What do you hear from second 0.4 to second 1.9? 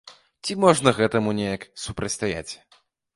Ці можна гэтаму неяк